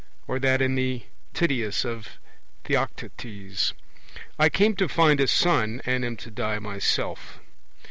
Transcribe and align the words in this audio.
Or 0.27 0.39
that 0.39 0.63
in 0.63 0.73
the 0.73 1.03
Tydeus 1.35 1.85
of 1.85 2.17
Theodectes: 2.65 3.73
'I 4.39 4.49
came 4.49 4.75
to 4.77 4.89
find 4.89 5.19
a 5.19 5.27
son, 5.27 5.79
and 5.85 6.03
am 6.03 6.17
to 6.17 6.31
die 6.31 6.57
myself.' 6.57 7.39